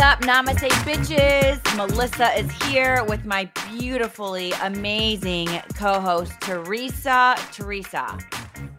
[0.00, 1.76] Up, Namaste bitches?
[1.76, 7.34] Melissa is here with my beautifully amazing co host, Teresa.
[7.52, 8.16] Teresa,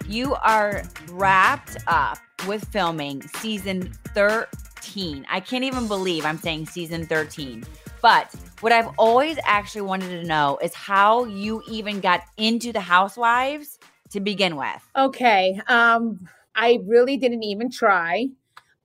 [0.08, 5.26] you are wrapped up with filming season 13.
[5.30, 7.66] I can't even believe I'm saying season 13.
[8.02, 12.80] But what I've always actually wanted to know is how you even got into the
[12.80, 13.78] Housewives
[14.12, 14.90] to begin with.
[14.96, 15.60] Okay.
[15.68, 18.30] Um, I really didn't even try.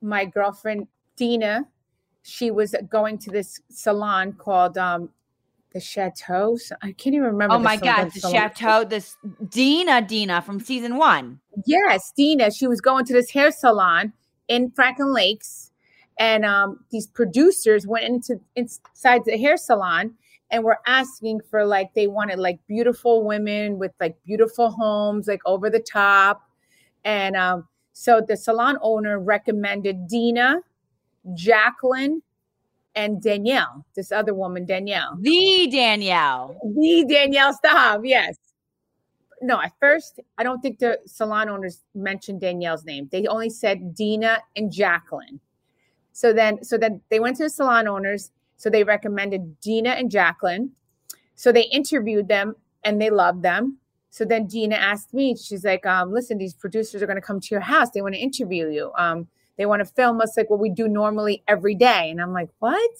[0.01, 1.65] My girlfriend Dina,
[2.27, 5.09] she was going to this salon called um
[5.73, 6.57] the Chateau.
[6.81, 7.55] I can't even remember.
[7.55, 8.33] Oh my god, the salon.
[8.33, 9.15] Chateau, this
[9.49, 11.39] Dina Dina from season one.
[11.65, 12.49] Yes, Dina.
[12.49, 14.13] She was going to this hair salon
[14.47, 15.71] in Franklin Lakes,
[16.17, 20.15] and um, these producers went into inside the hair salon
[20.49, 25.41] and were asking for like they wanted like beautiful women with like beautiful homes, like
[25.45, 26.49] over the top,
[27.03, 30.61] and um, so the salon owner recommended Dina,
[31.33, 32.21] Jacqueline,
[32.95, 35.17] and Danielle, this other woman, Danielle.
[35.19, 36.57] The Danielle.
[36.63, 38.37] The Danielle Staub, yes.
[39.41, 43.09] No, at first, I don't think the salon owners mentioned Danielle's name.
[43.11, 45.39] They only said Dina and Jacqueline.
[46.13, 48.31] So then, so then they went to the salon owners.
[48.55, 50.71] So they recommended Dina and Jacqueline.
[51.35, 53.77] So they interviewed them and they loved them.
[54.09, 57.41] So then Dina asked me, she's like, um, listen, these producers are going to come
[57.41, 57.89] to your house.
[57.89, 58.93] They want to interview you.
[58.97, 62.09] Um, they want to film us like what we do normally every day.
[62.09, 62.91] And I'm like, what?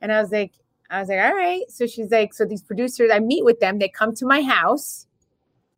[0.00, 0.52] And I was like,
[0.90, 1.62] I was like, all right.
[1.68, 3.78] So she's like, so these producers, I meet with them.
[3.78, 5.06] They come to my house,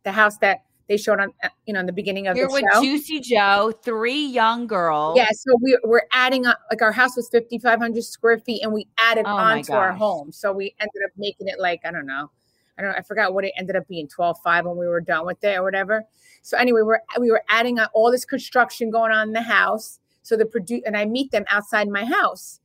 [0.04, 2.54] the house that they showed on, uh, you know, in the beginning of You're the
[2.54, 2.82] with show.
[2.82, 5.16] Juicy Joe, three young girls.
[5.16, 6.58] Yeah, so we, we're adding up.
[6.70, 10.32] Like our house was 5,500 square feet, and we added Oh my onto our home.
[10.32, 12.30] So we ended up making it like I don't know,
[12.76, 15.24] I don't know, I forgot what it ended up being 12.5 when we were done
[15.24, 16.04] with it or whatever.
[16.42, 20.00] So anyway, we're we were adding on all this construction going on in the house.
[20.22, 22.60] So the produ and I meet them outside my house.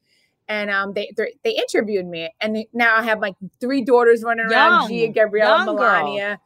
[0.50, 1.12] And um, they
[1.44, 5.66] they interviewed me, and now I have like three daughters running around: Young, Gia, Gabriella,
[5.66, 5.78] young girl.
[5.78, 6.38] Milania.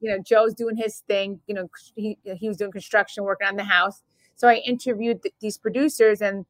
[0.00, 1.40] You know, Joe's doing his thing.
[1.46, 4.02] You know, he he was doing construction, working on the house.
[4.34, 6.44] So I interviewed th- these producers, and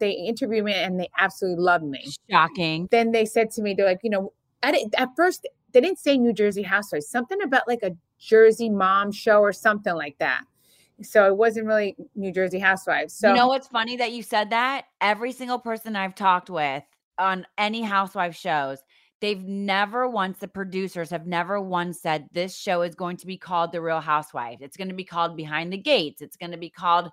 [0.00, 2.04] they interviewed me, and they absolutely loved me.
[2.28, 2.88] Shocking.
[2.90, 4.32] Then they said to me, they're like, you know,
[4.62, 9.12] at, at first they didn't say New Jersey Housewives, something about like a Jersey mom
[9.12, 10.42] show or something like that.
[11.02, 13.14] So it wasn't really New Jersey Housewives.
[13.14, 14.86] So you know what's funny that you said that?
[15.00, 16.82] Every single person I've talked with
[17.18, 18.78] on any housewife shows,
[19.20, 23.36] they've never once, the producers have never once said this show is going to be
[23.36, 24.62] called The Real Housewives.
[24.62, 26.20] It's going to be called Behind the Gates.
[26.20, 27.10] It's going to be called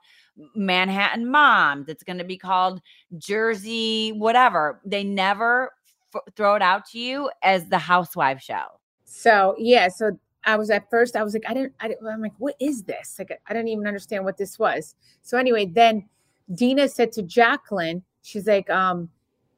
[0.56, 1.88] Manhattan Moms.
[1.88, 2.81] It's going to be called
[3.18, 4.81] Jersey, whatever.
[4.85, 5.72] They never
[6.16, 8.66] f- throw it out to you as the housewife show.
[9.06, 12.22] So yeah, so I was at first I was like I didn't I didn't, I'm
[12.22, 13.16] like what is this?
[13.17, 14.95] Like I didn't even understand what this was.
[15.22, 16.07] So anyway, then
[16.53, 19.09] Dina said to Jacqueline, she's like um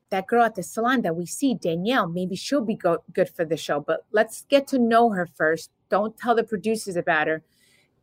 [0.09, 3.43] that girl at the salon that we see Danielle, maybe she'll be go- good for
[3.43, 5.69] the show, but let's get to know her first.
[5.89, 7.43] Don't tell the producers about her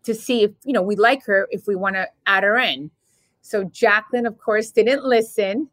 [0.02, 2.90] to see if you know we like her if we want to add her in.
[3.40, 5.68] So Jacqueline of course didn't listen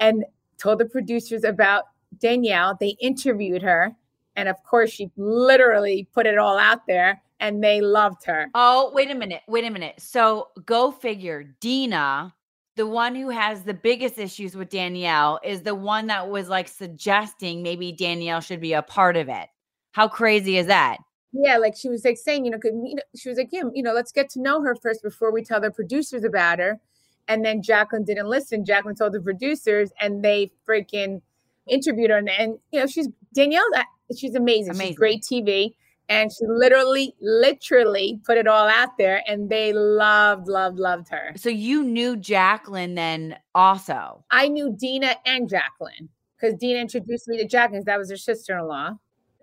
[0.00, 0.24] and
[0.58, 1.84] told the producers about
[2.18, 2.76] Danielle.
[2.78, 3.94] They interviewed her
[4.36, 8.48] and of course, she literally put it all out there and they loved her.
[8.54, 9.42] Oh, wait a minute.
[9.48, 9.94] Wait a minute.
[9.98, 11.54] So go figure.
[11.60, 12.34] Dina,
[12.76, 16.68] the one who has the biggest issues with Danielle, is the one that was like
[16.68, 19.48] suggesting maybe Danielle should be a part of it.
[19.92, 20.98] How crazy is that?
[21.32, 23.64] Yeah, like she was like saying, you know, 'cause, you know, she was like, yeah,
[23.74, 26.80] you know, let's get to know her first before we tell the producers about her.
[27.28, 28.64] And then Jacqueline didn't listen.
[28.64, 31.20] Jacqueline told the producers and they freaking
[31.66, 32.16] interviewed her.
[32.18, 33.68] And, and you know, she's Danielle,
[34.14, 34.70] she's amazing.
[34.70, 34.86] Amazing.
[34.88, 35.74] She's great TV.
[36.08, 41.32] And she literally, literally put it all out there and they loved, loved, loved her.
[41.34, 44.24] So you knew Jacqueline then also.
[44.30, 46.08] I knew Dina and Jacqueline
[46.38, 47.82] because Dina introduced me to Jacqueline.
[47.86, 48.92] That was her sister in law.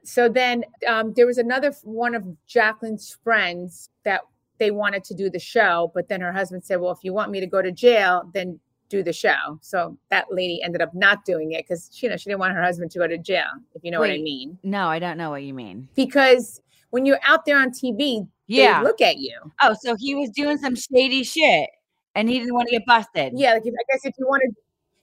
[0.05, 4.21] So then um, there was another one of Jacqueline's friends that
[4.59, 7.31] they wanted to do the show, but then her husband said, "Well, if you want
[7.31, 8.59] me to go to jail, then
[8.89, 12.25] do the show." So that lady ended up not doing it because you know she
[12.29, 13.45] didn't want her husband to go to jail.
[13.75, 15.87] If you know what I mean, No, I don't know what you mean.
[15.95, 18.79] because when you're out there on TV, Yeah.
[18.79, 19.39] they look at you.
[19.61, 21.69] Oh, so he was doing some shady shit
[22.15, 23.33] and he didn't want to get busted.
[23.35, 24.55] Yeah, like if, I guess if you wanted,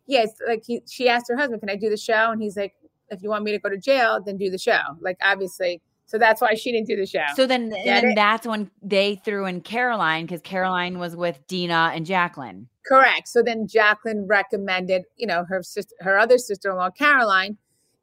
[0.07, 2.75] yes, like he, she asked her husband, "Can I do the show?" And he's like,
[3.09, 5.81] "If you want me to go to jail, then do the show." Like obviously,
[6.11, 7.23] so that's why she didn't do the show.
[7.37, 12.05] So then, then that's when they threw in Caroline because Caroline was with Dina and
[12.05, 12.67] Jacqueline.
[12.85, 13.29] Correct.
[13.29, 17.59] So then Jacqueline recommended, you know, her sister, her other sister-in-law, Caroline,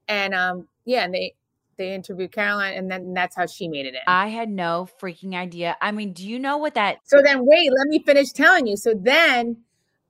[0.08, 1.34] and um, yeah, and they
[1.76, 4.00] they interviewed Caroline, and then that's how she made it in.
[4.08, 5.76] I had no freaking idea.
[5.82, 7.00] I mean, do you know what that?
[7.04, 8.78] so then, wait, let me finish telling you.
[8.78, 9.58] So then,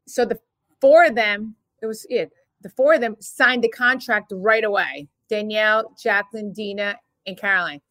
[0.06, 0.40] so the
[0.80, 2.30] four of them, it was it.
[2.62, 5.08] The the four of them signed the contract right away.
[5.30, 7.81] Danielle, Jacqueline, Dina, and Caroline.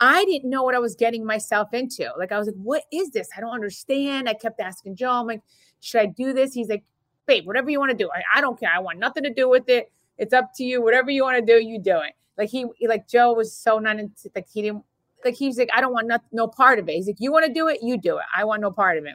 [0.00, 2.10] I didn't know what I was getting myself into.
[2.18, 3.28] Like I was like, what is this?
[3.36, 4.28] I don't understand.
[4.28, 5.42] I kept asking Joe, I'm like,
[5.80, 6.52] should I do this?
[6.52, 6.82] He's like,
[7.26, 8.10] babe, whatever you want to do.
[8.12, 8.70] I, I don't care.
[8.74, 9.92] I want nothing to do with it.
[10.18, 10.82] It's up to you.
[10.82, 12.14] Whatever you want to do, you do it.
[12.36, 14.82] Like he, like Joe was so not into, like he didn't,
[15.24, 16.92] like he's like, I don't want no, no part of it.
[16.92, 18.24] He's like, you want to do it, you do it.
[18.36, 19.14] I want no part of it.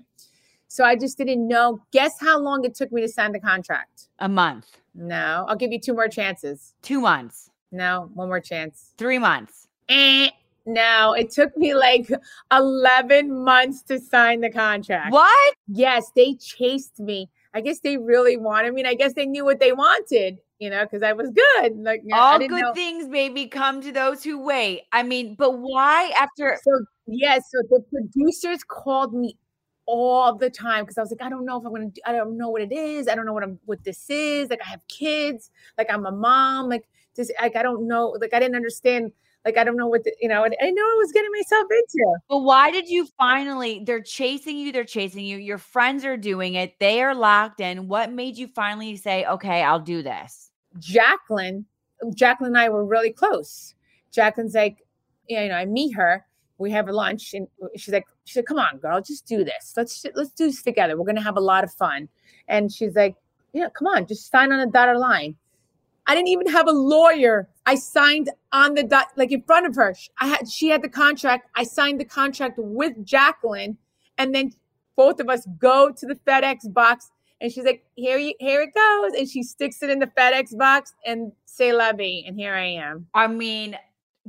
[0.70, 1.82] So I just didn't know.
[1.92, 4.08] Guess how long it took me to sign the contract?
[4.20, 4.78] A month.
[4.96, 6.74] No, I'll give you two more chances.
[6.82, 7.50] Two months.
[7.72, 8.94] No, one more chance.
[8.98, 9.68] Three months.
[9.90, 10.30] Eh,
[10.66, 12.10] no, it took me like
[12.52, 15.12] 11 months to sign the contract.
[15.12, 15.56] What?
[15.68, 17.30] Yes, they chased me.
[17.54, 18.84] I guess they really wanted me.
[18.84, 21.78] Mean, I guess they knew what they wanted, you know, because I was good.
[21.78, 22.74] Like all good know.
[22.74, 24.84] things, maybe come to those who wait.
[24.92, 26.60] I mean, but why after?
[26.64, 29.38] So yes, so the producers called me
[29.86, 31.90] all the time because I was like, I don't know if I'm gonna.
[31.90, 33.08] Do, I don't know what it is.
[33.08, 33.58] I don't know what I'm.
[33.66, 34.50] What this is.
[34.50, 35.50] Like I have kids.
[35.78, 36.70] Like I'm a mom.
[36.70, 36.88] Like
[37.18, 37.32] this.
[37.42, 38.16] Like I don't know.
[38.22, 39.12] Like I didn't understand
[39.48, 40.44] like I don't know what the, you know.
[40.44, 42.16] and I know I was getting myself into.
[42.28, 43.82] But why did you finally?
[43.86, 44.72] They're chasing you.
[44.72, 45.38] They're chasing you.
[45.38, 46.78] Your friends are doing it.
[46.80, 47.88] They are locked in.
[47.88, 50.52] What made you finally say, "Okay, I'll do this"?
[50.80, 51.66] Jacqueline,
[52.14, 53.74] Jacqueline and I were really close.
[54.12, 54.86] Jacqueline's like,
[55.30, 56.26] you know, I meet her.
[56.58, 57.48] We have a lunch, and
[57.78, 59.74] she's like, she said, "Come on, girl, just do this.
[59.78, 60.98] Let's let's do this together.
[60.98, 62.10] We're gonna have a lot of fun."
[62.50, 63.16] And she's like,
[63.54, 65.36] "Yeah, come on, just sign on the dotted line."
[66.08, 67.50] I didn't even have a lawyer.
[67.66, 69.94] I signed on the dot, like in front of her.
[70.20, 71.50] I had she had the contract.
[71.56, 73.78] I signed the contract with Jacqueline,
[74.18, 74.54] and then
[74.96, 77.12] both of us go to the FedEx box,
[77.42, 80.58] and she's like, "Here you, here it goes," and she sticks it in the FedEx
[80.58, 83.08] box and say vie, and here I am.
[83.14, 83.78] I mean,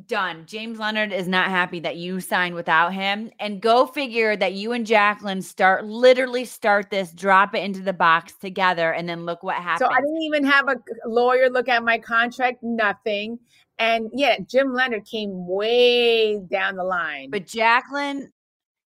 [0.06, 0.44] done.
[0.46, 3.30] James Leonard is not happy that you signed without him.
[3.40, 7.92] And go figure that you and Jacqueline start literally start this, drop it into the
[7.92, 9.88] box together, and then look what happens.
[9.88, 13.38] So I didn't even have a lawyer look at my contract, nothing.
[13.78, 17.30] And yeah, Jim Leonard came way down the line.
[17.30, 18.32] But Jacqueline,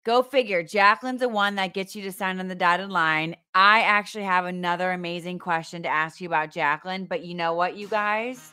[0.05, 0.63] go figure.
[0.63, 3.37] Jacqueline's the one that gets you to sign on the dotted line.
[3.55, 7.05] I actually have another amazing question to ask you about Jacqueline.
[7.05, 8.53] But you know what, you guys?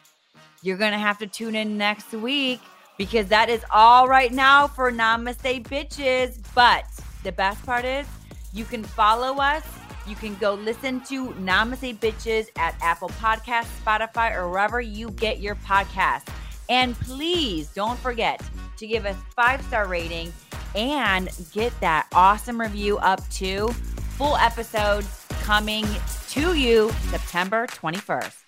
[0.66, 2.60] You're going to have to tune in next week
[2.98, 6.40] because that is all right now for Namaste Bitches.
[6.56, 6.86] But
[7.24, 8.08] the best part is
[8.52, 9.64] you can follow us.
[10.08, 15.40] You can go listen to Namaste Bitches at Apple Podcasts, Spotify, or wherever you get
[15.40, 16.34] your podcasts.
[16.68, 18.42] And please don't forget
[18.78, 20.34] to give us five star rating
[20.74, 23.68] and get that awesome review up to
[24.18, 25.86] full episodes coming
[26.30, 28.45] to you September 21st.